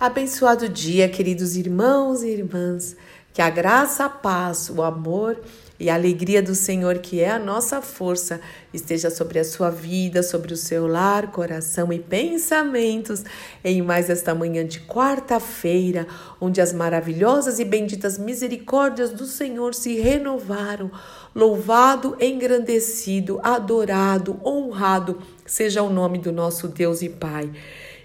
Abençoado 0.00 0.66
dia, 0.66 1.10
queridos 1.10 1.58
irmãos 1.58 2.22
e 2.22 2.28
irmãs. 2.28 2.96
Que 3.34 3.42
a 3.42 3.50
graça, 3.50 4.06
a 4.06 4.08
paz, 4.08 4.70
o 4.70 4.80
amor 4.80 5.38
e 5.78 5.90
a 5.90 5.94
alegria 5.94 6.42
do 6.42 6.54
Senhor, 6.54 7.00
que 7.00 7.20
é 7.20 7.28
a 7.28 7.38
nossa 7.38 7.82
força, 7.82 8.40
esteja 8.72 9.10
sobre 9.10 9.38
a 9.38 9.44
sua 9.44 9.68
vida, 9.68 10.22
sobre 10.22 10.54
o 10.54 10.56
seu 10.56 10.86
lar, 10.86 11.30
coração 11.30 11.92
e 11.92 11.98
pensamentos 11.98 13.24
em 13.62 13.82
mais 13.82 14.08
esta 14.08 14.34
manhã 14.34 14.64
de 14.64 14.80
quarta-feira, 14.80 16.06
onde 16.40 16.62
as 16.62 16.72
maravilhosas 16.72 17.58
e 17.58 17.64
benditas 17.66 18.16
misericórdias 18.16 19.10
do 19.10 19.26
Senhor 19.26 19.74
se 19.74 20.00
renovaram. 20.00 20.90
Louvado, 21.34 22.16
engrandecido, 22.18 23.38
adorado, 23.42 24.40
honrado 24.42 25.18
seja 25.44 25.82
o 25.82 25.90
nome 25.90 26.16
do 26.16 26.32
nosso 26.32 26.68
Deus 26.68 27.02
e 27.02 27.10
Pai. 27.10 27.50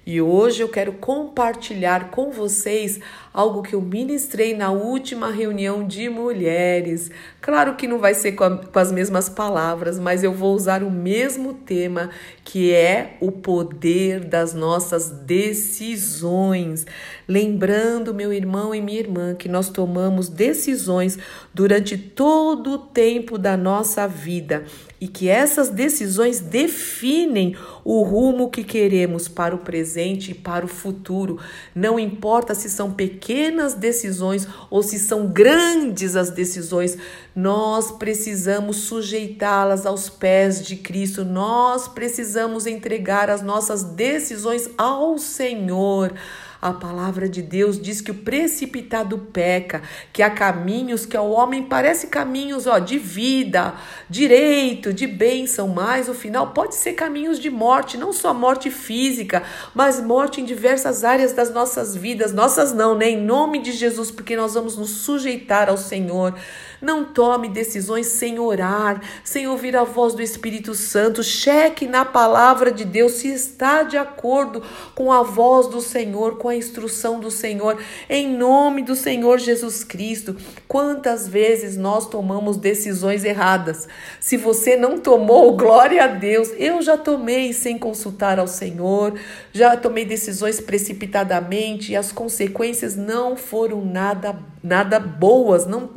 E 0.05 0.21
hoje 0.21 0.61
eu 0.61 0.69
quero 0.69 0.93
compartilhar 0.93 2.11
com 2.11 2.29
vocês 2.29 2.99
algo 3.33 3.63
que 3.63 3.73
eu 3.73 3.81
ministrei 3.81 4.55
na 4.55 4.69
última 4.69 5.31
reunião 5.31 5.85
de 5.85 6.07
mulheres. 6.09 7.09
Claro 7.41 7.75
que 7.75 7.87
não 7.87 7.97
vai 7.97 8.13
ser 8.13 8.33
com, 8.33 8.43
a, 8.43 8.57
com, 8.57 8.79
as 8.79 8.91
mesmas 8.91 9.27
palavras, 9.29 9.97
mas 9.97 10.23
eu 10.23 10.31
vou 10.31 10.53
usar 10.53 10.83
o 10.83 10.91
mesmo 10.91 11.55
tema, 11.55 12.11
que 12.43 12.71
é 12.71 13.17
o 13.19 13.31
poder 13.31 14.23
das 14.23 14.53
nossas 14.53 15.09
decisões. 15.09 16.85
Lembrando, 17.27 18.13
meu 18.13 18.31
irmão 18.31 18.75
e 18.75 18.81
minha 18.81 18.99
irmã, 18.99 19.33
que 19.33 19.49
nós 19.49 19.69
tomamos 19.69 20.29
decisões 20.29 21.17
durante 21.51 21.97
todo 21.97 22.73
o 22.73 22.77
tempo 22.77 23.39
da 23.39 23.57
nossa 23.57 24.07
vida 24.07 24.65
e 25.01 25.07
que 25.07 25.27
essas 25.27 25.69
decisões 25.69 26.39
definem 26.39 27.55
o 27.83 28.03
rumo 28.03 28.49
que 28.49 28.63
queremos 28.63 29.27
para 29.27 29.55
o 29.55 29.59
presente 29.59 29.94
e 30.31 30.33
para 30.33 30.65
o 30.65 30.67
futuro. 30.67 31.39
Não 31.73 31.99
importa 31.99 32.53
se 32.53 32.69
são 32.69 32.91
pequenas 32.91 33.73
decisões 33.73 34.47
ou 34.69 34.83
se 34.83 34.99
são 34.99 35.27
grandes 35.27 36.15
as 36.15 36.29
decisões, 36.29 36.97
nós 37.35 37.91
precisamos 37.91 38.77
sujeitá-las 38.77 39.85
aos 39.85 40.09
pés 40.09 40.65
de 40.65 40.75
Cristo, 40.75 41.25
nós 41.25 41.87
precisamos 41.87 42.65
entregar 42.65 43.29
as 43.29 43.41
nossas 43.41 43.83
decisões 43.83 44.69
ao 44.77 45.17
Senhor. 45.17 46.13
A 46.61 46.71
palavra 46.73 47.27
de 47.27 47.41
Deus 47.41 47.79
diz 47.79 48.01
que 48.01 48.11
o 48.11 48.15
precipitado 48.15 49.17
peca, 49.17 49.81
que 50.11 50.23
há 50.23 50.29
caminhos 50.29 51.05
que 51.05 51.17
ao 51.17 51.29
homem 51.29 51.63
parece 51.63 52.07
caminhos 52.07 52.65
ó, 52.65 52.79
de 52.79 52.97
vida, 52.97 53.73
direito, 54.09 54.93
de 54.93 55.05
bênção, 55.05 55.67
mas 55.67 56.09
o 56.09 56.13
final 56.13 56.51
pode 56.51 56.75
ser 56.75 56.93
caminhos 56.93 57.39
de 57.39 57.49
morte, 57.49 57.97
não 57.97 58.13
só 58.13 58.33
morte 58.33 58.71
física, 58.71 59.43
mas 59.73 60.01
morte 60.01 60.41
em 60.41 60.45
diversas 60.45 61.03
áreas 61.03 61.33
das 61.33 61.53
nossas 61.53 61.95
vidas, 61.95 62.33
nossas 62.33 62.73
não, 62.73 62.95
né? 62.95 63.09
Em 63.09 63.21
nome 63.21 63.59
de 63.59 63.71
Jesus, 63.71 64.09
porque 64.09 64.35
nós 64.35 64.53
vamos 64.53 64.77
nos 64.77 64.89
sujeitar 64.89 65.69
ao 65.69 65.77
Senhor. 65.77 66.35
Não 66.81 67.05
tome 67.05 67.49
decisões 67.49 68.07
sem 68.07 68.39
orar, 68.39 69.01
sem 69.23 69.47
ouvir 69.47 69.75
a 69.75 69.83
voz 69.83 70.13
do 70.13 70.21
Espírito 70.21 70.75
Santo. 70.75 71.23
Cheque 71.23 71.87
na 71.87 72.05
palavra 72.05 72.71
de 72.71 72.85
Deus 72.85 73.13
se 73.13 73.27
está 73.29 73.83
de 73.83 73.97
acordo 73.97 74.61
com 74.93 75.11
a 75.11 75.23
voz 75.23 75.67
do 75.67 75.81
Senhor, 75.81 76.37
com 76.37 76.49
a 76.49 76.55
instrução 76.55 77.19
do 77.19 77.31
Senhor, 77.31 77.77
em 78.09 78.35
nome 78.35 78.81
do 78.81 78.95
Senhor 78.95 79.37
Jesus 79.39 79.83
Cristo. 79.83 80.35
Quantas 80.67 81.27
vezes 81.27 81.77
nós 81.77 82.07
tomamos 82.07 82.57
decisões 82.57 83.23
erradas? 83.23 83.87
Se 84.19 84.37
você 84.37 84.75
não 84.75 84.99
tomou, 84.99 85.55
glória 85.55 86.03
a 86.03 86.07
Deus. 86.07 86.49
Eu 86.57 86.81
já 86.81 86.97
tomei 86.97 87.53
sem 87.53 87.77
consultar 87.77 88.39
ao 88.39 88.47
Senhor, 88.47 89.13
já 89.53 89.75
tomei 89.77 90.05
decisões 90.05 90.59
precipitadamente 90.59 91.91
e 91.91 91.95
as 91.95 92.11
consequências 92.11 92.95
não 92.95 93.35
foram 93.35 93.83
nada 93.83 94.35
nada 94.65 94.99
boas, 94.99 95.65
não, 95.65 95.89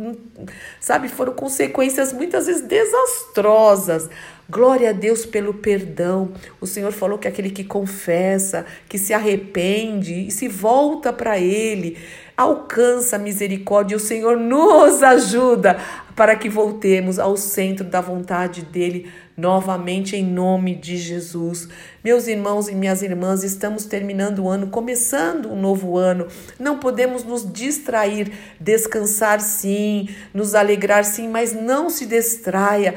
sabe, 0.78 1.08
foram 1.08 1.32
consequências 1.32 2.12
muitas 2.12 2.46
vezes 2.46 2.62
desastrosas. 2.62 4.08
Glória 4.50 4.90
a 4.90 4.92
Deus 4.92 5.26
pelo 5.26 5.54
perdão. 5.54 6.32
O 6.60 6.66
Senhor 6.66 6.92
falou 6.92 7.18
que 7.18 7.28
aquele 7.28 7.50
que 7.50 7.64
confessa, 7.64 8.64
que 8.88 8.98
se 8.98 9.12
arrepende 9.12 10.28
e 10.28 10.30
se 10.30 10.48
volta 10.48 11.12
para 11.12 11.38
Ele, 11.38 11.98
alcança 12.36 13.16
a 13.16 13.18
misericórdia. 13.18 13.96
O 13.96 14.00
Senhor 14.00 14.38
nos 14.38 15.02
ajuda 15.04 15.78
para 16.16 16.34
que 16.34 16.48
voltemos 16.48 17.18
ao 17.18 17.36
centro 17.36 17.84
da 17.84 18.00
vontade 18.00 18.62
dEle 18.62 19.10
novamente 19.38 20.16
em 20.16 20.24
nome 20.24 20.74
de 20.74 20.96
Jesus. 20.96 21.68
Meus 22.02 22.26
irmãos 22.26 22.68
e 22.68 22.74
minhas 22.74 23.02
irmãs, 23.02 23.44
estamos 23.44 23.84
terminando 23.84 24.40
o 24.40 24.48
ano, 24.48 24.66
começando 24.66 25.52
um 25.52 25.60
novo 25.60 25.96
ano. 25.96 26.26
Não 26.58 26.78
podemos 26.78 27.22
nos 27.22 27.50
distrair, 27.50 28.32
descansar 28.58 29.40
sim, 29.40 30.08
nos 30.34 30.56
alegrar 30.56 31.04
sim, 31.04 31.28
mas 31.28 31.52
não 31.52 31.88
se 31.88 32.04
distraia, 32.04 32.96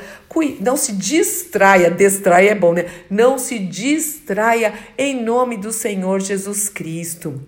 não 0.60 0.76
se 0.76 0.94
distraia, 0.94 1.92
distraia 1.92 2.50
é 2.50 2.56
bom, 2.56 2.74
né? 2.74 2.86
Não 3.08 3.38
se 3.38 3.60
distraia 3.60 4.74
em 4.98 5.24
nome 5.24 5.58
do 5.58 5.72
Senhor 5.72 6.20
Jesus 6.20 6.68
Cristo. 6.68 7.40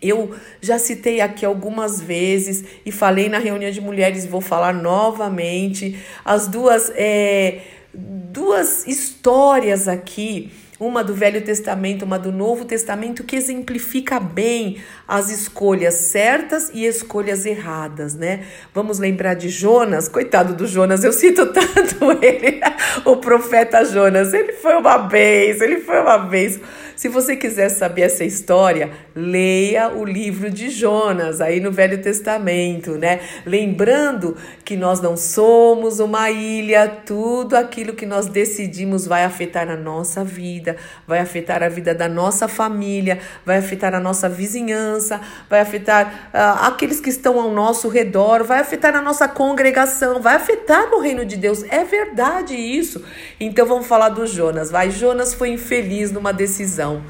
Eu 0.00 0.32
já 0.60 0.78
citei 0.78 1.20
aqui 1.20 1.44
algumas 1.44 2.00
vezes 2.00 2.64
e 2.86 2.92
falei 2.92 3.28
na 3.28 3.38
reunião 3.38 3.70
de 3.72 3.80
mulheres, 3.80 4.24
vou 4.24 4.40
falar 4.40 4.72
novamente. 4.72 5.98
As 6.24 6.46
duas. 6.46 6.92
É, 6.94 7.62
duas 7.94 8.86
histórias 8.86 9.88
aqui, 9.88 10.52
uma 10.80 11.02
do 11.02 11.14
Velho 11.14 11.40
Testamento, 11.42 12.04
uma 12.04 12.18
do 12.18 12.30
Novo 12.30 12.64
Testamento, 12.64 13.24
que 13.24 13.34
exemplifica 13.34 14.20
bem 14.20 14.78
as 15.06 15.30
escolhas 15.30 15.94
certas 15.94 16.70
e 16.72 16.84
escolhas 16.86 17.44
erradas, 17.44 18.14
né? 18.14 18.44
Vamos 18.72 18.98
lembrar 18.98 19.34
de 19.34 19.48
Jonas, 19.48 20.08
coitado 20.08 20.54
do 20.54 20.66
Jonas, 20.66 21.02
eu 21.02 21.12
cito 21.12 21.46
tanto 21.52 22.24
ele, 22.24 22.60
o 23.04 23.16
profeta 23.16 23.84
Jonas, 23.84 24.32
ele 24.32 24.52
foi 24.52 24.74
uma 24.76 24.98
vez, 25.08 25.60
ele 25.60 25.80
foi 25.80 26.00
uma 26.00 26.18
vez. 26.18 26.60
Se 26.98 27.08
você 27.08 27.36
quiser 27.36 27.68
saber 27.68 28.02
essa 28.02 28.24
história, 28.24 28.90
leia 29.14 29.88
o 29.88 30.04
livro 30.04 30.50
de 30.50 30.68
Jonas, 30.68 31.40
aí 31.40 31.60
no 31.60 31.70
Velho 31.70 32.02
Testamento, 32.02 32.98
né? 32.98 33.20
Lembrando 33.46 34.36
que 34.64 34.76
nós 34.76 35.00
não 35.00 35.16
somos 35.16 36.00
uma 36.00 36.28
ilha, 36.28 36.88
tudo 36.88 37.54
aquilo 37.54 37.92
que 37.92 38.04
nós 38.04 38.26
decidimos 38.26 39.06
vai 39.06 39.22
afetar 39.22 39.70
a 39.70 39.76
nossa 39.76 40.24
vida, 40.24 40.67
vai 41.06 41.20
afetar 41.20 41.62
a 41.62 41.68
vida 41.68 41.94
da 41.94 42.08
nossa 42.08 42.48
família, 42.48 43.18
vai 43.44 43.58
afetar 43.58 43.94
a 43.94 44.00
nossa 44.00 44.28
vizinhança, 44.28 45.20
vai 45.48 45.60
afetar 45.60 46.30
uh, 46.34 46.66
aqueles 46.66 47.00
que 47.00 47.10
estão 47.10 47.38
ao 47.38 47.50
nosso 47.50 47.88
redor, 47.88 48.44
vai 48.44 48.60
afetar 48.60 48.94
a 48.96 49.02
nossa 49.02 49.28
congregação, 49.28 50.20
vai 50.20 50.36
afetar 50.36 50.90
no 50.90 51.00
reino 51.00 51.24
de 51.24 51.36
Deus. 51.36 51.62
É 51.64 51.84
verdade 51.84 52.54
isso. 52.54 53.04
Então 53.38 53.66
vamos 53.66 53.86
falar 53.86 54.08
do 54.10 54.26
Jonas. 54.26 54.70
Vai, 54.70 54.90
Jonas 54.90 55.34
foi 55.34 55.50
infeliz 55.50 56.10
numa 56.10 56.32
decisão 56.32 57.02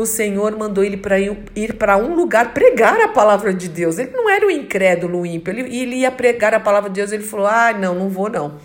o 0.00 0.06
Senhor 0.06 0.56
mandou 0.56 0.84
ele 0.84 0.96
para 0.96 1.18
ir 1.18 1.74
para 1.76 1.96
um 1.96 2.14
lugar 2.14 2.54
pregar 2.54 3.00
a 3.00 3.08
palavra 3.08 3.52
de 3.52 3.68
Deus. 3.68 3.98
Ele 3.98 4.12
não 4.12 4.30
era 4.30 4.46
o 4.46 4.50
incrédulo, 4.50 5.20
o 5.20 5.26
ímpio. 5.26 5.52
Ele, 5.52 5.76
ele 5.76 5.96
ia 5.96 6.10
pregar 6.10 6.54
a 6.54 6.60
palavra 6.60 6.88
de 6.88 6.96
Deus. 6.96 7.10
Ele 7.10 7.24
falou: 7.24 7.46
Ah, 7.46 7.72
não, 7.72 7.94
não 7.94 8.08
vou 8.08 8.30
não. 8.30 8.58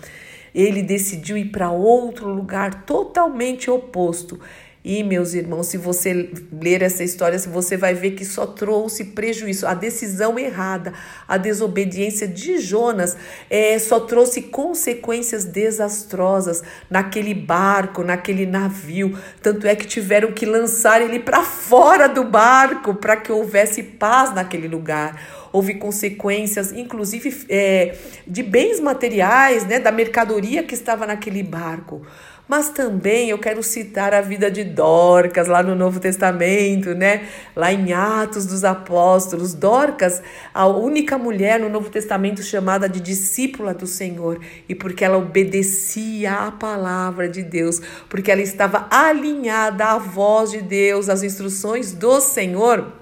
Ele 0.54 0.82
decidiu 0.82 1.36
ir 1.36 1.46
para 1.46 1.70
outro 1.70 2.28
lugar 2.28 2.84
totalmente 2.84 3.70
oposto. 3.70 4.38
E, 4.84 5.02
meus 5.02 5.32
irmãos, 5.32 5.68
se 5.68 5.78
você 5.78 6.30
ler 6.52 6.82
essa 6.82 7.02
história, 7.02 7.38
você 7.38 7.74
vai 7.74 7.94
ver 7.94 8.10
que 8.10 8.24
só 8.24 8.44
trouxe 8.46 9.02
prejuízo. 9.04 9.66
A 9.66 9.72
decisão 9.72 10.38
errada, 10.38 10.92
a 11.26 11.38
desobediência 11.38 12.28
de 12.28 12.58
Jonas 12.58 13.16
é, 13.48 13.78
só 13.78 13.98
trouxe 14.00 14.42
consequências 14.42 15.46
desastrosas 15.46 16.62
naquele 16.90 17.32
barco, 17.32 18.02
naquele 18.02 18.44
navio. 18.44 19.18
Tanto 19.40 19.66
é 19.66 19.74
que 19.74 19.86
tiveram 19.86 20.32
que 20.32 20.44
lançar 20.44 21.00
ele 21.00 21.18
para 21.18 21.42
fora 21.42 22.06
do 22.06 22.22
barco 22.22 22.94
para 22.94 23.16
que 23.16 23.32
houvesse 23.32 23.82
paz 23.82 24.34
naquele 24.34 24.68
lugar 24.68 25.18
houve 25.54 25.74
consequências, 25.74 26.72
inclusive 26.72 27.46
é, 27.48 27.96
de 28.26 28.42
bens 28.42 28.80
materiais, 28.80 29.64
né, 29.64 29.78
da 29.78 29.92
mercadoria 29.92 30.64
que 30.64 30.74
estava 30.74 31.06
naquele 31.06 31.44
barco. 31.44 32.02
Mas 32.46 32.68
também 32.68 33.30
eu 33.30 33.38
quero 33.38 33.62
citar 33.62 34.12
a 34.12 34.20
vida 34.20 34.50
de 34.50 34.64
Dorcas 34.64 35.48
lá 35.48 35.62
no 35.62 35.74
Novo 35.74 35.98
Testamento, 35.98 36.94
né? 36.94 37.26
Lá 37.56 37.72
em 37.72 37.94
Atos 37.94 38.44
dos 38.44 38.64
Apóstolos, 38.64 39.54
Dorcas, 39.54 40.22
a 40.52 40.66
única 40.66 41.16
mulher 41.16 41.58
no 41.58 41.70
Novo 41.70 41.88
Testamento 41.88 42.42
chamada 42.42 42.86
de 42.86 43.00
discípula 43.00 43.72
do 43.72 43.86
Senhor, 43.86 44.38
e 44.68 44.74
porque 44.74 45.04
ela 45.04 45.16
obedecia 45.16 46.32
à 46.34 46.52
palavra 46.52 47.30
de 47.30 47.42
Deus, 47.42 47.80
porque 48.10 48.30
ela 48.30 48.42
estava 48.42 48.88
alinhada 48.90 49.86
à 49.86 49.98
voz 49.98 50.50
de 50.50 50.60
Deus, 50.60 51.08
às 51.08 51.22
instruções 51.22 51.92
do 51.92 52.20
Senhor, 52.20 52.92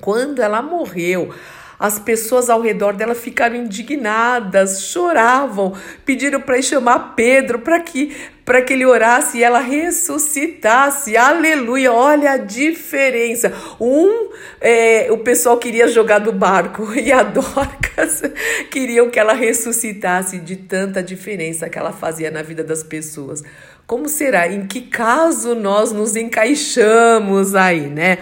quando 0.00 0.40
ela 0.40 0.62
morreu, 0.62 1.34
As 1.78 1.98
pessoas 1.98 2.50
ao 2.50 2.60
redor 2.60 2.94
dela 2.94 3.14
ficaram 3.14 3.54
indignadas, 3.54 4.82
choravam, 4.82 5.74
pediram 6.04 6.40
para 6.40 6.60
chamar 6.60 7.14
Pedro 7.14 7.60
para 7.60 7.78
que 7.80 8.16
para 8.44 8.62
que 8.62 8.72
ele 8.72 8.86
orasse 8.86 9.36
e 9.36 9.44
ela 9.44 9.58
ressuscitasse. 9.58 11.18
Aleluia! 11.18 11.92
Olha 11.92 12.30
a 12.30 12.36
diferença. 12.38 13.52
Um, 13.78 14.30
é, 14.58 15.12
o 15.12 15.18
pessoal 15.18 15.58
queria 15.58 15.86
jogar 15.86 16.18
do 16.20 16.32
barco 16.32 16.92
e 16.98 17.12
a 17.12 17.22
Dorcas 17.22 18.22
queriam 18.72 19.10
que 19.10 19.20
ela 19.20 19.34
ressuscitasse 19.34 20.38
de 20.38 20.56
tanta 20.56 21.02
diferença 21.02 21.68
que 21.68 21.78
ela 21.78 21.92
fazia 21.92 22.30
na 22.30 22.40
vida 22.40 22.64
das 22.64 22.82
pessoas. 22.82 23.42
Como 23.86 24.08
será? 24.08 24.48
Em 24.48 24.66
que 24.66 24.80
caso 24.80 25.54
nós 25.54 25.92
nos 25.92 26.16
encaixamos 26.16 27.54
aí, 27.54 27.82
né? 27.88 28.18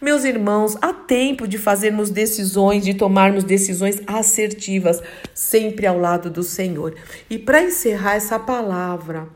Meus 0.00 0.24
irmãos, 0.24 0.76
há 0.80 0.92
tempo 0.92 1.48
de 1.48 1.58
fazermos 1.58 2.08
decisões, 2.08 2.84
de 2.84 2.94
tomarmos 2.94 3.42
decisões 3.42 4.00
assertivas, 4.06 5.02
sempre 5.34 5.88
ao 5.88 5.98
lado 5.98 6.30
do 6.30 6.44
Senhor. 6.44 6.94
E 7.28 7.36
para 7.36 7.64
encerrar 7.64 8.14
essa 8.14 8.38
palavra, 8.38 9.26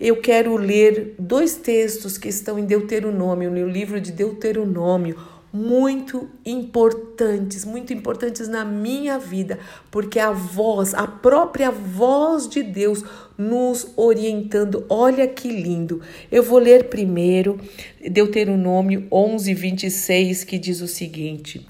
eu 0.00 0.20
quero 0.20 0.56
ler 0.56 1.16
dois 1.18 1.56
textos 1.56 2.16
que 2.16 2.28
estão 2.28 2.60
em 2.60 2.64
Deuteronômio, 2.64 3.50
no 3.50 3.68
livro 3.68 4.00
de 4.00 4.12
Deuteronômio, 4.12 5.18
muito 5.52 6.28
importantes, 6.44 7.64
muito 7.64 7.92
importantes 7.92 8.48
na 8.48 8.64
minha 8.64 9.18
vida, 9.18 9.58
porque 9.90 10.18
a 10.18 10.30
voz, 10.30 10.94
a 10.94 11.06
própria 11.06 11.70
voz 11.70 12.48
de 12.48 12.62
Deus 12.62 13.02
nos 13.36 13.88
orientando. 13.96 14.84
Olha 14.88 15.26
que 15.26 15.48
lindo. 15.48 16.00
Eu 16.30 16.42
vou 16.42 16.58
ler 16.58 16.88
primeiro 16.88 17.58
Deuteronômio 18.00 19.06
11, 19.10 19.54
26, 19.54 20.44
que 20.44 20.58
diz 20.58 20.80
o 20.80 20.88
seguinte: 20.88 21.66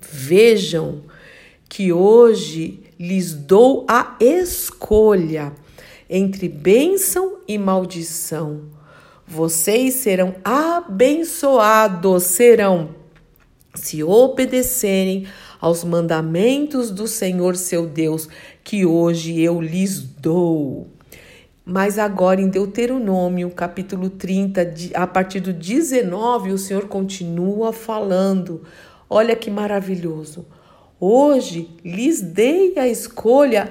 Vejam 0.00 1.02
que 1.68 1.92
hoje 1.92 2.80
lhes 2.98 3.32
dou 3.32 3.84
a 3.88 4.16
escolha 4.20 5.52
entre 6.08 6.48
bênção 6.48 7.38
e 7.48 7.56
maldição. 7.56 8.81
Vocês 9.26 9.94
serão 9.94 10.34
abençoados, 10.44 12.24
serão, 12.24 12.94
se 13.74 14.02
obedecerem 14.02 15.26
aos 15.60 15.84
mandamentos 15.84 16.90
do 16.90 17.06
Senhor 17.06 17.56
seu 17.56 17.86
Deus, 17.86 18.28
que 18.64 18.84
hoje 18.84 19.40
eu 19.40 19.60
lhes 19.60 20.00
dou. 20.00 20.88
Mas 21.64 21.98
agora 21.98 22.40
em 22.40 22.48
Deuteronômio, 22.48 23.48
capítulo 23.50 24.10
30, 24.10 24.74
a 24.94 25.06
partir 25.06 25.38
do 25.38 25.52
19, 25.52 26.50
o 26.50 26.58
Senhor 26.58 26.88
continua 26.88 27.72
falando. 27.72 28.62
Olha 29.08 29.36
que 29.36 29.50
maravilhoso. 29.50 30.44
Hoje 30.98 31.70
lhes 31.84 32.20
dei 32.20 32.76
a 32.78 32.88
escolha 32.88 33.70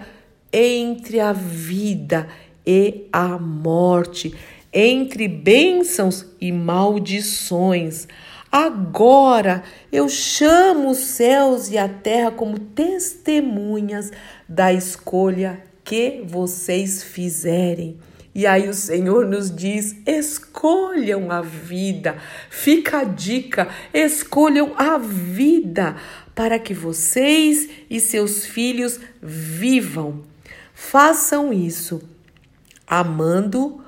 entre 0.54 1.20
a 1.20 1.34
vida 1.34 2.28
e 2.66 3.08
a 3.12 3.38
morte, 3.38 4.34
entre 4.74 5.28
bênçãos 5.28 6.26
e 6.40 6.52
maldições. 6.52 8.08
Agora 8.52 9.64
eu 9.92 10.10
chamo 10.10 10.90
os 10.90 10.98
céus 10.98 11.70
e 11.70 11.78
a 11.78 11.88
terra 11.88 12.32
como 12.32 12.60
testemunhas 12.60 14.12
da 14.48 14.74
escolha 14.74 15.64
que 15.84 16.24
vocês 16.26 17.04
fizerem. 17.04 17.98
E 18.34 18.48
aí 18.48 18.68
o 18.70 18.74
Senhor 18.74 19.26
nos 19.26 19.54
diz: 19.54 19.96
escolham 20.06 21.32
a 21.32 21.42
vida. 21.42 22.18
Fica 22.50 23.00
a 23.00 23.04
dica: 23.04 23.68
escolham 23.94 24.74
a 24.78 24.98
vida 24.98 25.96
para 26.34 26.58
que 26.58 26.74
vocês 26.74 27.70
e 27.90 28.00
seus 28.00 28.46
filhos 28.46 29.00
vivam. 29.22 30.24
Façam 30.74 31.54
isso 31.54 32.02
amando, 32.88 33.81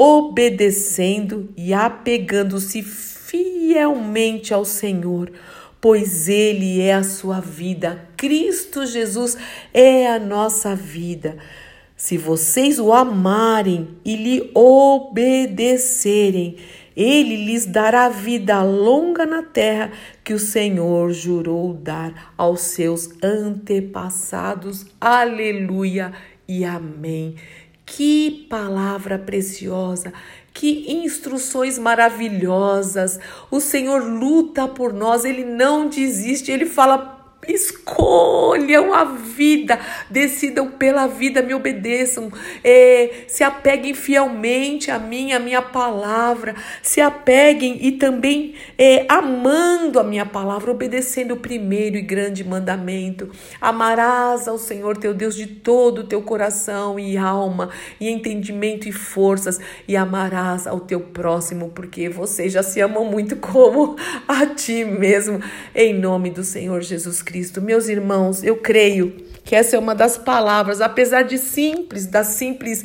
obedecendo 0.00 1.48
e 1.56 1.74
apegando-se 1.74 2.84
fielmente 2.84 4.54
ao 4.54 4.64
Senhor, 4.64 5.32
pois 5.80 6.28
Ele 6.28 6.80
é 6.80 6.94
a 6.94 7.02
sua 7.02 7.40
vida. 7.40 8.08
Cristo 8.16 8.86
Jesus 8.86 9.36
é 9.74 10.06
a 10.06 10.20
nossa 10.20 10.76
vida. 10.76 11.36
Se 11.96 12.16
vocês 12.16 12.78
o 12.78 12.92
amarem 12.92 13.88
e 14.04 14.14
lhe 14.14 14.52
obedecerem, 14.54 16.58
ele 16.96 17.44
lhes 17.44 17.66
dará 17.66 18.08
vida 18.08 18.62
longa 18.62 19.26
na 19.26 19.42
terra 19.42 19.90
que 20.22 20.32
o 20.32 20.38
Senhor 20.38 21.12
jurou 21.12 21.74
dar 21.74 22.34
aos 22.38 22.60
seus 22.60 23.10
antepassados. 23.20 24.86
Aleluia 25.00 26.12
e 26.46 26.64
amém. 26.64 27.34
Que 27.90 28.46
palavra 28.50 29.18
preciosa, 29.18 30.12
que 30.52 30.92
instruções 30.92 31.78
maravilhosas. 31.78 33.18
O 33.50 33.60
Senhor 33.60 34.02
luta 34.02 34.68
por 34.68 34.92
nós, 34.92 35.24
ele 35.24 35.44
não 35.44 35.88
desiste, 35.88 36.52
ele 36.52 36.66
fala 36.66 37.17
Escolham 37.48 38.92
a 38.92 39.04
vida, 39.04 39.80
decidam 40.10 40.70
pela 40.70 41.06
vida, 41.06 41.40
me 41.40 41.54
obedeçam, 41.54 42.30
é, 42.62 43.24
se 43.26 43.42
apeguem 43.42 43.94
fielmente 43.94 44.90
a 44.90 44.98
mim, 44.98 45.32
a 45.32 45.38
minha 45.38 45.62
palavra, 45.62 46.54
se 46.82 47.00
apeguem 47.00 47.78
e 47.80 47.92
também 47.92 48.54
é, 48.76 49.06
amando 49.08 49.98
a 49.98 50.04
minha 50.04 50.26
palavra, 50.26 50.70
obedecendo 50.70 51.32
o 51.32 51.36
primeiro 51.38 51.96
e 51.96 52.02
grande 52.02 52.44
mandamento. 52.44 53.30
Amarás 53.58 54.46
ao 54.46 54.58
Senhor 54.58 54.98
teu 54.98 55.14
Deus 55.14 55.34
de 55.34 55.46
todo 55.46 56.00
o 56.00 56.04
teu 56.04 56.20
coração 56.20 57.00
e 57.00 57.16
alma, 57.16 57.70
e 57.98 58.10
entendimento 58.10 58.86
e 58.86 58.92
forças, 58.92 59.58
e 59.86 59.96
amarás 59.96 60.66
ao 60.66 60.80
teu 60.80 61.00
próximo, 61.00 61.70
porque 61.74 62.10
vocês 62.10 62.52
já 62.52 62.62
se 62.62 62.78
amam 62.82 63.06
muito 63.06 63.36
como 63.36 63.96
a 64.28 64.44
ti 64.44 64.84
mesmo, 64.84 65.40
em 65.74 65.94
nome 65.94 66.28
do 66.28 66.44
Senhor 66.44 66.82
Jesus 66.82 67.22
Cristo. 67.22 67.37
Cristo. 67.38 67.62
Meus 67.62 67.88
irmãos, 67.88 68.42
eu 68.42 68.56
creio 68.56 69.14
que 69.44 69.54
essa 69.54 69.76
é 69.76 69.78
uma 69.78 69.94
das 69.94 70.18
palavras, 70.18 70.80
apesar 70.80 71.22
de 71.22 71.38
simples, 71.38 72.04
da 72.04 72.24
simples 72.24 72.84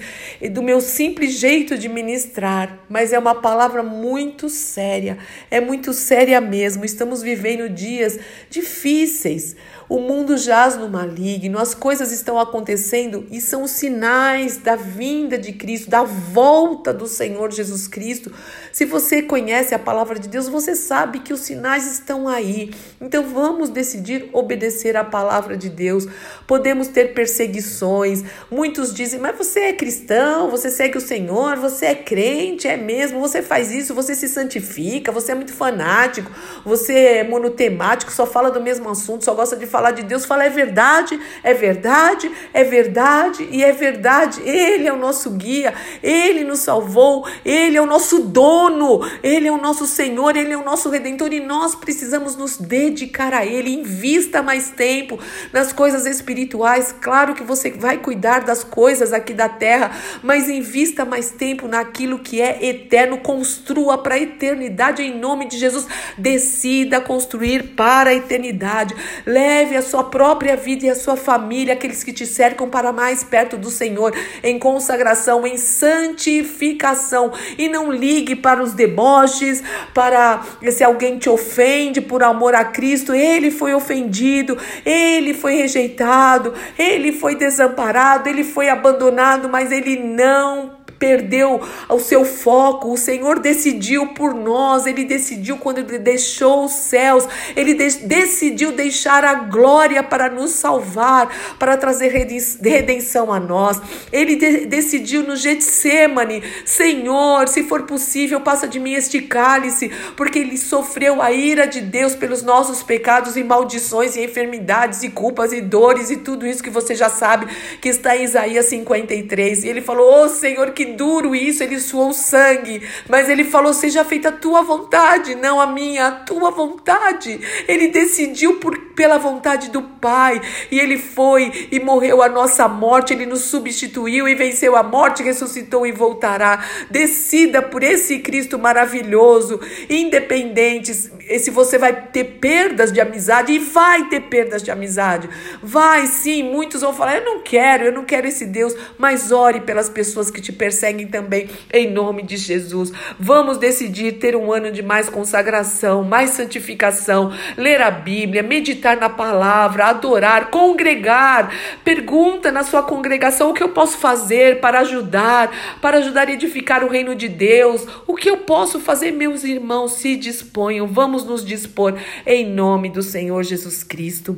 do 0.51 0.61
meu 0.61 0.79
simples 0.79 1.33
jeito 1.33 1.75
de 1.75 1.89
ministrar, 1.89 2.85
mas 2.87 3.11
é 3.11 3.17
uma 3.17 3.35
palavra 3.35 3.81
muito 3.81 4.47
séria, 4.47 5.17
é 5.49 5.59
muito 5.59 5.91
séria 5.91 6.39
mesmo. 6.39 6.85
Estamos 6.85 7.23
vivendo 7.23 7.67
dias 7.67 8.19
difíceis. 8.49 9.55
O 9.93 9.99
mundo 9.99 10.35
jaz 10.37 10.75
no 10.75 10.89
maligno, 10.89 11.59
as 11.59 11.75
coisas 11.75 12.11
estão 12.11 12.39
acontecendo 12.39 13.27
e 13.29 13.39
são 13.39 13.67
sinais 13.67 14.57
da 14.57 14.75
vinda 14.75 15.37
de 15.37 15.53
Cristo, 15.53 15.87
da 15.87 16.01
volta 16.01 16.91
do 16.91 17.05
Senhor 17.05 17.51
Jesus 17.51 17.87
Cristo. 17.87 18.33
Se 18.71 18.85
você 18.85 19.21
conhece 19.21 19.75
a 19.75 19.77
palavra 19.77 20.17
de 20.17 20.27
Deus, 20.27 20.49
você 20.49 20.75
sabe 20.75 21.19
que 21.19 21.31
os 21.31 21.41
sinais 21.41 21.85
estão 21.85 22.27
aí. 22.27 22.71
Então 22.99 23.21
vamos 23.21 23.69
decidir 23.69 24.31
obedecer 24.33 24.97
à 24.97 25.03
palavra 25.03 25.55
de 25.55 25.69
Deus. 25.69 26.07
Podemos 26.47 26.87
ter 26.87 27.13
perseguições. 27.13 28.23
Muitos 28.49 28.95
dizem: 28.95 29.19
"Mas 29.19 29.37
você 29.37 29.59
é 29.59 29.73
cristão, 29.73 30.49
você 30.49 30.71
segue 30.71 30.97
o 30.97 31.01
Senhor, 31.01 31.57
você 31.57 31.85
é 31.85 31.93
crente, 31.93 32.67
é 32.67 32.75
mesmo, 32.75 33.19
você 33.19 33.43
faz 33.43 33.71
isso, 33.71 33.93
você 33.93 34.15
se 34.15 34.27
santifica, 34.27 35.11
você 35.11 35.33
é 35.33 35.35
muito 35.35 35.53
fanático, 35.53 36.31
você 36.65 36.93
é 36.93 37.23
monotemático, 37.23 38.11
só 38.11 38.25
fala 38.25 38.49
do 38.49 38.59
mesmo 38.59 38.89
assunto, 38.89 39.23
só 39.23 39.35
gosta 39.35 39.55
de 39.55 39.67
falar 39.67 39.82
de 39.91 40.03
Deus, 40.03 40.25
fala 40.25 40.45
é 40.45 40.49
verdade, 40.49 41.19
é 41.43 41.53
verdade, 41.53 42.31
é 42.53 42.63
verdade 42.63 43.47
e 43.51 43.63
é 43.63 43.71
verdade. 43.71 44.41
Ele 44.41 44.87
é 44.87 44.93
o 44.93 44.97
nosso 44.97 45.31
guia, 45.31 45.73
ele 46.01 46.43
nos 46.43 46.59
salvou, 46.59 47.27
ele 47.43 47.77
é 47.77 47.81
o 47.81 47.85
nosso 47.85 48.19
dono, 48.19 49.01
ele 49.21 49.47
é 49.47 49.51
o 49.51 49.57
nosso 49.57 49.85
Senhor, 49.87 50.35
ele 50.35 50.53
é 50.53 50.57
o 50.57 50.63
nosso 50.63 50.89
redentor 50.89 51.33
e 51.33 51.39
nós 51.39 51.75
precisamos 51.75 52.35
nos 52.35 52.57
dedicar 52.57 53.33
a 53.33 53.45
ele. 53.45 53.73
Invista 53.73 54.41
mais 54.41 54.69
tempo 54.69 55.19
nas 55.51 55.73
coisas 55.73 56.05
espirituais. 56.05 56.93
Claro 57.01 57.33
que 57.33 57.43
você 57.43 57.71
vai 57.71 57.97
cuidar 57.97 58.41
das 58.41 58.63
coisas 58.63 59.13
aqui 59.13 59.33
da 59.33 59.49
terra, 59.49 59.91
mas 60.21 60.49
invista 60.49 61.05
mais 61.05 61.31
tempo 61.31 61.67
naquilo 61.67 62.19
que 62.19 62.41
é 62.41 62.65
eterno. 62.65 63.17
Construa 63.17 63.97
para 63.97 64.15
a 64.15 64.19
eternidade 64.19 65.01
em 65.01 65.17
nome 65.17 65.47
de 65.47 65.57
Jesus. 65.57 65.87
Decida 66.17 67.01
construir 67.01 67.75
para 67.75 68.11
a 68.11 68.13
eternidade. 68.13 68.95
Leve 69.25 69.62
Leve 69.63 69.77
a 69.77 69.81
sua 69.81 70.03
própria 70.03 70.57
vida 70.57 70.85
e 70.85 70.89
a 70.89 70.95
sua 70.95 71.15
família, 71.15 71.73
aqueles 71.73 72.03
que 72.03 72.11
te 72.11 72.25
cercam, 72.25 72.69
para 72.69 72.91
mais 72.91 73.23
perto 73.23 73.55
do 73.55 73.69
Senhor, 73.69 74.13
em 74.43 74.59
consagração, 74.59 75.47
em 75.47 75.55
santificação. 75.55 77.31
E 77.57 77.69
não 77.69 77.89
ligue 77.89 78.35
para 78.35 78.61
os 78.61 78.73
deboches, 78.73 79.63
para 79.93 80.41
se 80.69 80.83
alguém 80.83 81.17
te 81.17 81.29
ofende 81.29 82.01
por 82.01 82.23
amor 82.23 82.53
a 82.55 82.65
Cristo. 82.65 83.13
Ele 83.13 83.49
foi 83.51 83.73
ofendido, 83.73 84.57
ele 84.85 85.33
foi 85.33 85.55
rejeitado, 85.55 86.53
ele 86.77 87.13
foi 87.13 87.35
desamparado, 87.35 88.27
ele 88.27 88.43
foi 88.43 88.67
abandonado, 88.67 89.47
mas 89.47 89.71
ele 89.71 89.95
não 89.95 90.82
perdeu 91.03 91.61
o 91.89 91.99
seu 91.99 92.23
foco. 92.23 92.93
O 92.93 92.97
Senhor 92.97 93.37
decidiu 93.37 94.07
por 94.13 94.33
nós, 94.33 94.87
ele 94.87 95.03
decidiu 95.03 95.57
quando 95.57 95.79
ele 95.79 95.99
deixou 95.99 96.63
os 96.63 96.71
céus, 96.71 97.27
ele 97.57 97.73
de 97.73 97.89
decidiu 98.05 98.71
deixar 98.71 99.25
a 99.25 99.33
glória 99.33 100.01
para 100.01 100.29
nos 100.29 100.51
salvar, 100.51 101.27
para 101.59 101.75
trazer 101.75 102.07
redenção 102.07 103.33
a 103.33 103.39
nós. 103.39 103.81
Ele 104.13 104.37
de 104.37 104.65
decidiu 104.65 105.23
no 105.23 105.35
Getsemane, 105.35 106.41
Senhor, 106.63 107.49
se 107.49 107.63
for 107.63 107.83
possível, 107.83 108.39
passa 108.39 108.65
de 108.65 108.79
mim 108.79 108.93
este 108.93 109.21
cálice, 109.21 109.91
porque 110.15 110.39
ele 110.39 110.57
sofreu 110.57 111.21
a 111.21 111.33
ira 111.33 111.67
de 111.67 111.81
Deus 111.81 112.15
pelos 112.15 112.43
nossos 112.43 112.81
pecados 112.81 113.35
e 113.35 113.43
maldições 113.43 114.15
e 114.15 114.23
enfermidades 114.23 115.03
e 115.03 115.09
culpas 115.09 115.51
e 115.51 115.59
dores 115.59 116.09
e 116.09 116.17
tudo 116.17 116.47
isso 116.47 116.63
que 116.63 116.69
você 116.69 116.95
já 116.95 117.09
sabe 117.09 117.45
que 117.81 117.89
está 117.89 118.15
em 118.15 118.23
Isaías 118.23 118.67
53. 118.67 119.65
E 119.65 119.67
ele 119.67 119.81
falou: 119.81 120.23
"Oh, 120.23 120.29
Senhor, 120.29 120.71
que 120.71 120.92
duro 120.95 121.35
isso, 121.35 121.63
ele 121.63 121.79
suou 121.79 122.13
sangue, 122.13 122.81
mas 123.09 123.29
ele 123.29 123.43
falou: 123.43 123.73
"Seja 123.73 124.03
feita 124.03 124.29
a 124.29 124.31
tua 124.31 124.61
vontade, 124.61 125.35
não 125.35 125.59
a 125.59 125.67
minha, 125.67 126.07
a 126.07 126.11
tua 126.11 126.51
vontade". 126.51 127.39
Ele 127.67 127.87
decidiu 127.89 128.55
por 128.59 128.77
pela 128.93 129.17
vontade 129.17 129.69
do 129.69 129.81
Pai, 129.81 130.39
e 130.71 130.79
ele 130.79 130.97
foi 130.97 131.67
e 131.71 131.79
morreu 131.79 132.21
a 132.21 132.29
nossa 132.29 132.67
morte, 132.67 133.13
ele 133.13 133.25
nos 133.25 133.41
substituiu 133.41 134.27
e 134.27 134.35
venceu 134.35 134.75
a 134.75 134.83
morte, 134.83 135.23
ressuscitou 135.23 135.85
e 135.85 135.91
voltará. 135.91 136.63
Decida 136.89 137.61
por 137.61 137.83
esse 137.83 138.19
Cristo 138.19 138.59
maravilhoso, 138.59 139.59
independente 139.89 140.91
se 141.39 141.51
você 141.51 141.77
vai 141.77 141.93
ter 141.93 142.23
perdas 142.39 142.91
de 142.91 142.99
amizade 142.99 143.53
e 143.53 143.59
vai 143.59 144.07
ter 144.09 144.21
perdas 144.21 144.61
de 144.61 144.71
amizade. 144.71 145.29
Vai 145.61 146.07
sim, 146.07 146.43
muitos 146.43 146.81
vão 146.81 146.93
falar: 146.93 147.17
"Eu 147.17 147.25
não 147.25 147.41
quero, 147.41 147.85
eu 147.85 147.91
não 147.91 148.03
quero 148.03 148.27
esse 148.27 148.45
Deus", 148.45 148.75
mas 148.97 149.31
ore 149.31 149.61
pelas 149.61 149.89
pessoas 149.89 150.29
que 150.29 150.41
te 150.41 150.51
perseguem 150.51 151.07
também 151.07 151.49
em 151.71 151.91
nome 151.91 152.23
de 152.23 152.37
Jesus. 152.37 152.91
Vamos 153.19 153.57
decidir 153.57 154.13
ter 154.13 154.35
um 154.35 154.51
ano 154.51 154.71
de 154.71 154.81
mais 154.81 155.09
consagração, 155.09 156.03
mais 156.03 156.31
santificação, 156.31 157.31
ler 157.57 157.81
a 157.81 157.91
Bíblia, 157.91 158.43
meditar 158.43 158.97
na 158.97 159.09
palavra, 159.09 159.85
adorar, 159.85 160.49
congregar. 160.49 161.51
Pergunta 161.83 162.51
na 162.51 162.63
sua 162.63 162.83
congregação 162.83 163.49
o 163.49 163.53
que 163.53 163.63
eu 163.63 163.69
posso 163.69 163.97
fazer 163.97 164.59
para 164.59 164.79
ajudar, 164.79 165.51
para 165.81 165.97
ajudar 165.99 166.27
a 166.27 166.31
edificar 166.31 166.83
o 166.83 166.89
reino 166.89 167.15
de 167.15 167.29
Deus. 167.29 167.85
O 168.07 168.15
que 168.15 168.29
eu 168.29 168.37
posso 168.37 168.79
fazer, 168.79 169.11
meus 169.11 169.43
irmãos, 169.43 169.93
se 169.93 170.15
disponham. 170.15 170.87
Vamos 170.87 171.12
nos 171.21 171.45
dispor 171.45 171.95
em 172.25 172.49
nome 172.49 172.89
do 172.89 173.03
Senhor 173.03 173.43
Jesus 173.43 173.83
Cristo. 173.83 174.37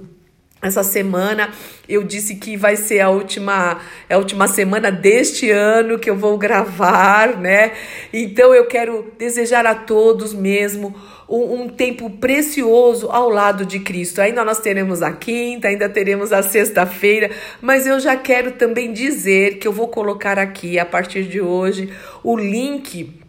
Essa 0.65 0.83
semana 0.83 1.51
eu 1.87 2.03
disse 2.03 2.35
que 2.35 2.57
vai 2.57 2.75
ser 2.75 2.99
a 2.99 3.09
última, 3.09 3.79
a 4.09 4.17
última 4.17 4.47
semana 4.47 4.91
deste 4.91 5.51
ano 5.51 5.99
que 5.99 6.09
eu 6.09 6.15
vou 6.15 6.37
gravar, 6.39 7.37
né? 7.37 7.73
Então 8.11 8.53
eu 8.53 8.65
quero 8.65 9.11
desejar 9.17 9.65
a 9.67 9.75
todos 9.75 10.33
mesmo 10.33 10.95
um, 11.29 11.61
um, 11.61 11.69
tempo 11.69 12.09
precioso 12.09 13.09
ao 13.11 13.29
lado 13.29 13.63
de 13.63 13.79
Cristo. 13.79 14.21
Ainda 14.21 14.43
nós 14.43 14.59
teremos 14.59 15.03
a 15.03 15.11
quinta, 15.11 15.67
ainda 15.67 15.87
teremos 15.87 16.33
a 16.33 16.41
sexta-feira, 16.41 17.29
mas 17.61 17.85
eu 17.85 17.99
já 17.99 18.15
quero 18.15 18.53
também 18.53 18.91
dizer 18.91 19.59
que 19.59 19.67
eu 19.67 19.73
vou 19.73 19.87
colocar 19.87 20.39
aqui 20.39 20.79
a 20.79 20.85
partir 20.85 21.25
de 21.25 21.41
hoje 21.41 21.93
o 22.23 22.35
link 22.35 23.24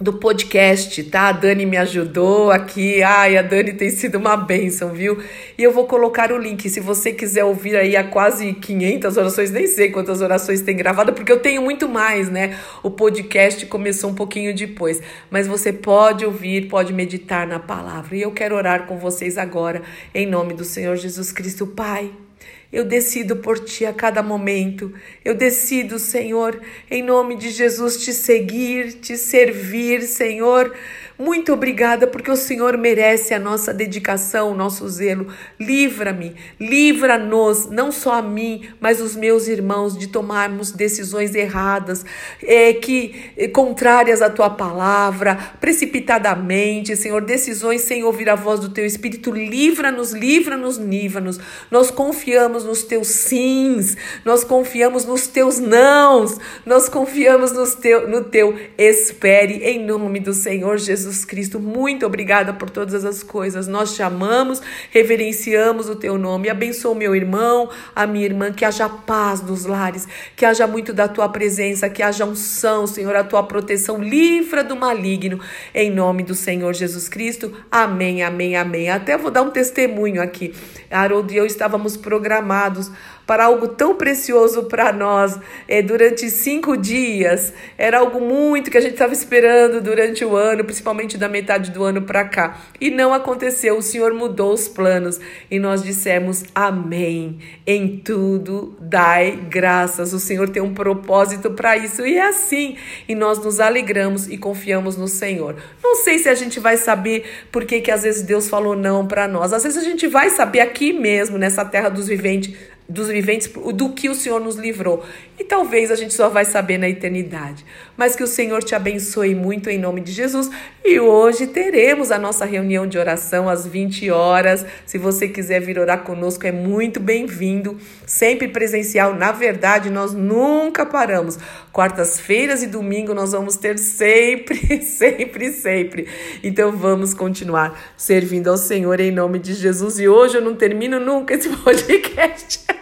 do 0.00 0.14
podcast, 0.14 1.04
tá? 1.04 1.28
A 1.28 1.32
Dani 1.32 1.64
me 1.64 1.76
ajudou 1.76 2.50
aqui. 2.50 3.00
Ai, 3.02 3.36
a 3.36 3.42
Dani 3.42 3.74
tem 3.74 3.90
sido 3.90 4.16
uma 4.16 4.36
bênção, 4.36 4.90
viu? 4.90 5.22
E 5.56 5.62
eu 5.62 5.70
vou 5.70 5.86
colocar 5.86 6.32
o 6.32 6.38
link. 6.38 6.68
Se 6.68 6.80
você 6.80 7.12
quiser 7.12 7.44
ouvir 7.44 7.76
aí 7.76 7.96
há 7.96 8.02
quase 8.02 8.52
500 8.54 9.16
orações, 9.16 9.50
nem 9.52 9.68
sei 9.68 9.90
quantas 9.90 10.20
orações 10.20 10.60
tem 10.62 10.76
gravada, 10.76 11.12
porque 11.12 11.30
eu 11.30 11.38
tenho 11.38 11.62
muito 11.62 11.88
mais, 11.88 12.28
né? 12.28 12.58
O 12.82 12.90
podcast 12.90 13.64
começou 13.66 14.10
um 14.10 14.14
pouquinho 14.14 14.52
depois. 14.52 15.00
Mas 15.30 15.46
você 15.46 15.72
pode 15.72 16.24
ouvir, 16.24 16.68
pode 16.68 16.92
meditar 16.92 17.46
na 17.46 17.60
palavra. 17.60 18.16
E 18.16 18.22
eu 18.22 18.32
quero 18.32 18.56
orar 18.56 18.86
com 18.86 18.98
vocês 18.98 19.38
agora, 19.38 19.82
em 20.12 20.26
nome 20.26 20.54
do 20.54 20.64
Senhor 20.64 20.96
Jesus 20.96 21.30
Cristo, 21.30 21.68
Pai. 21.68 22.23
Eu 22.72 22.84
decido 22.84 23.36
por 23.36 23.58
ti 23.58 23.86
a 23.86 23.92
cada 23.92 24.22
momento. 24.22 24.92
Eu 25.24 25.34
decido, 25.34 25.98
Senhor, 25.98 26.60
em 26.90 27.02
nome 27.02 27.36
de 27.36 27.50
Jesus, 27.50 27.98
te 27.98 28.12
seguir, 28.12 28.94
te 28.94 29.16
servir, 29.16 30.02
Senhor 30.02 30.74
muito 31.16 31.52
obrigada, 31.52 32.08
porque 32.08 32.28
o 32.28 32.36
Senhor 32.36 32.76
merece 32.76 33.34
a 33.34 33.38
nossa 33.38 33.72
dedicação, 33.72 34.50
o 34.50 34.54
nosso 34.54 34.88
zelo. 34.88 35.28
Livra-me, 35.60 36.34
livra-nos, 36.58 37.70
não 37.70 37.92
só 37.92 38.14
a 38.14 38.22
mim, 38.22 38.68
mas 38.80 39.00
os 39.00 39.14
meus 39.14 39.46
irmãos, 39.46 39.96
de 39.96 40.08
tomarmos 40.08 40.72
decisões 40.72 41.32
erradas, 41.36 42.04
é, 42.42 42.72
que 42.72 43.32
é, 43.36 43.46
contrárias 43.46 44.20
à 44.22 44.28
tua 44.28 44.50
palavra, 44.50 45.36
precipitadamente, 45.60 46.96
Senhor, 46.96 47.22
decisões 47.22 47.82
sem 47.82 48.02
ouvir 48.02 48.28
a 48.28 48.34
voz 48.34 48.58
do 48.58 48.70
teu 48.70 48.84
Espírito. 48.84 49.30
Livra-nos, 49.30 50.12
livra-nos, 50.12 50.78
livra-nos. 50.78 51.38
Nós 51.70 51.92
confiamos 51.92 52.64
nos 52.64 52.82
teus 52.82 53.06
sims, 53.06 53.96
nós 54.24 54.42
confiamos 54.42 55.04
nos 55.04 55.28
teus 55.28 55.60
nãos, 55.60 56.38
nós 56.66 56.88
confiamos 56.88 57.52
nos 57.52 57.76
teu, 57.76 58.08
no 58.08 58.24
teu 58.24 58.58
espere, 58.76 59.62
em 59.62 59.84
nome 59.86 60.18
do 60.18 60.32
Senhor 60.32 60.76
Jesus. 60.76 61.03
Jesus 61.04 61.24
Cristo, 61.26 61.60
muito 61.60 62.06
obrigada 62.06 62.54
por 62.54 62.70
todas 62.70 63.04
as 63.04 63.22
coisas. 63.22 63.68
Nós 63.68 63.94
te 63.94 64.02
amamos, 64.02 64.62
reverenciamos 64.90 65.88
o 65.88 65.94
teu 65.94 66.16
nome. 66.16 66.48
Abençoa 66.48 66.94
meu 66.94 67.14
irmão, 67.14 67.68
a 67.94 68.06
minha 68.06 68.24
irmã, 68.24 68.50
que 68.50 68.64
haja 68.64 68.88
paz 68.88 69.42
nos 69.42 69.66
lares, 69.66 70.08
que 70.34 70.46
haja 70.46 70.66
muito 70.66 70.94
da 70.94 71.06
tua 71.06 71.28
presença, 71.28 71.90
que 71.90 72.02
haja 72.02 72.24
unção, 72.24 72.86
Senhor, 72.86 73.14
a 73.14 73.22
tua 73.22 73.42
proteção, 73.42 74.02
livra 74.02 74.64
do 74.64 74.74
maligno, 74.74 75.38
em 75.74 75.90
nome 75.90 76.22
do 76.22 76.34
Senhor 76.34 76.72
Jesus 76.72 77.06
Cristo. 77.06 77.52
Amém, 77.70 78.22
amém, 78.22 78.56
amém. 78.56 78.88
Até 78.88 79.18
vou 79.18 79.30
dar 79.30 79.42
um 79.42 79.50
testemunho 79.50 80.22
aqui. 80.22 80.54
Haroldo 80.90 81.32
e 81.32 81.36
eu 81.36 81.44
estávamos 81.44 81.98
programados 81.98 82.90
para 83.26 83.44
algo 83.44 83.68
tão 83.68 83.94
precioso 83.94 84.64
para 84.64 84.92
nós 84.92 85.38
é, 85.66 85.82
durante 85.82 86.28
cinco 86.30 86.76
dias. 86.76 87.52
Era 87.78 87.98
algo 87.98 88.20
muito 88.20 88.70
que 88.70 88.78
a 88.78 88.80
gente 88.80 88.92
estava 88.92 89.12
esperando 89.12 89.80
durante 89.80 90.24
o 90.24 90.36
ano, 90.36 90.64
principalmente 90.64 91.16
da 91.16 91.28
metade 91.28 91.70
do 91.70 91.82
ano 91.84 92.02
para 92.02 92.24
cá. 92.24 92.58
E 92.80 92.90
não 92.90 93.12
aconteceu. 93.12 93.78
O 93.78 93.82
Senhor 93.82 94.12
mudou 94.12 94.52
os 94.52 94.68
planos 94.68 95.20
e 95.50 95.58
nós 95.58 95.82
dissemos 95.82 96.44
amém. 96.54 97.38
Em 97.66 97.98
tudo 97.98 98.76
dai 98.80 99.38
graças. 99.48 100.12
O 100.12 100.20
Senhor 100.20 100.48
tem 100.48 100.62
um 100.62 100.74
propósito 100.74 101.50
para 101.50 101.76
isso 101.76 102.06
e 102.06 102.16
é 102.16 102.28
assim. 102.28 102.76
E 103.08 103.14
nós 103.14 103.42
nos 103.42 103.60
alegramos 103.60 104.28
e 104.28 104.36
confiamos 104.36 104.96
no 104.96 105.08
Senhor. 105.08 105.56
Não 105.82 105.96
sei 105.96 106.18
se 106.18 106.28
a 106.28 106.34
gente 106.34 106.60
vai 106.60 106.76
saber 106.76 107.24
por 107.50 107.64
que, 107.64 107.80
que 107.80 107.90
às 107.90 108.02
vezes 108.02 108.22
Deus 108.22 108.48
falou 108.48 108.76
não 108.76 109.06
para 109.06 109.26
nós. 109.26 109.52
Às 109.52 109.62
vezes 109.62 109.78
a 109.78 109.84
gente 109.84 110.06
vai 110.06 110.30
saber 110.30 110.60
aqui 110.60 110.92
mesmo, 110.92 111.38
nessa 111.38 111.64
terra 111.64 111.88
dos 111.88 112.06
viventes 112.06 112.54
dos 112.88 113.08
viventes 113.08 113.50
do 113.74 113.90
que 113.90 114.08
o 114.08 114.14
Senhor 114.14 114.40
nos 114.40 114.56
livrou. 114.56 115.04
E 115.38 115.42
talvez 115.42 115.90
a 115.90 115.96
gente 115.96 116.12
só 116.12 116.28
vai 116.28 116.44
saber 116.44 116.78
na 116.78 116.88
eternidade. 116.88 117.64
Mas 117.96 118.14
que 118.14 118.22
o 118.22 118.26
Senhor 118.26 118.62
te 118.62 118.74
abençoe 118.74 119.34
muito 119.34 119.70
em 119.70 119.78
nome 119.78 120.00
de 120.00 120.12
Jesus. 120.12 120.50
E 120.84 121.00
hoje 121.00 121.46
teremos 121.46 122.12
a 122.12 122.18
nossa 122.18 122.44
reunião 122.44 122.86
de 122.86 122.98
oração 122.98 123.48
às 123.48 123.66
20 123.66 124.10
horas. 124.10 124.66
Se 124.84 124.98
você 124.98 125.26
quiser 125.26 125.60
vir 125.60 125.78
orar 125.78 126.02
conosco, 126.02 126.46
é 126.46 126.52
muito 126.52 127.00
bem-vindo. 127.00 127.78
Sempre 128.06 128.48
presencial. 128.48 129.14
Na 129.14 129.32
verdade, 129.32 129.88
nós 129.90 130.12
nunca 130.12 130.84
paramos. 130.84 131.38
Quartas-feiras 131.72 132.62
e 132.62 132.66
domingo 132.66 133.14
nós 133.14 133.32
vamos 133.32 133.56
ter 133.56 133.78
sempre, 133.78 134.82
sempre, 134.84 135.52
sempre. 135.52 136.06
Então 136.42 136.70
vamos 136.70 137.14
continuar 137.14 137.92
servindo 137.96 138.50
ao 138.50 138.58
Senhor 138.58 139.00
em 139.00 139.10
nome 139.10 139.38
de 139.38 139.54
Jesus. 139.54 139.98
E 139.98 140.06
hoje 140.06 140.36
eu 140.36 140.42
não 140.42 140.54
termino 140.54 141.00
nunca 141.00 141.34
esse 141.34 141.48
podcast. 141.64 142.74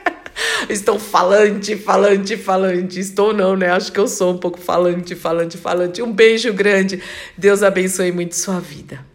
Estou 0.69 0.99
falante, 0.99 1.77
falante, 1.77 2.37
falante. 2.37 2.99
Estou 2.99 3.33
não, 3.33 3.57
né? 3.57 3.71
Acho 3.71 3.93
que 3.93 3.99
eu 4.01 4.09
sou 4.09 4.33
um 4.33 4.39
pouco 4.39 4.59
falante, 4.59 5.15
falante, 5.15 5.57
falante. 5.59 6.03
Um 6.03 6.13
beijo 6.13 6.53
grande. 6.53 7.03
Deus 7.37 7.63
abençoe 7.63 8.13
muito 8.13 8.35
sua 8.35 8.61
vida. 8.61 9.12